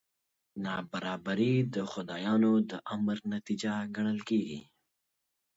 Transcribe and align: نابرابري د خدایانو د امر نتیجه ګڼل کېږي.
نابرابري 0.63 1.53
د 1.75 1.75
خدایانو 1.91 2.51
د 2.69 2.71
امر 2.93 3.17
نتیجه 3.33 3.73
ګڼل 3.95 4.19
کېږي. 4.29 4.61